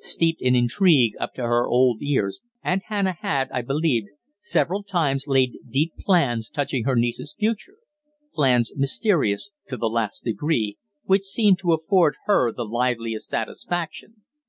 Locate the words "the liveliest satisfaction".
12.50-14.24